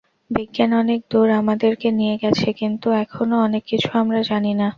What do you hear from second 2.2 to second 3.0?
গেছে, কিন্তু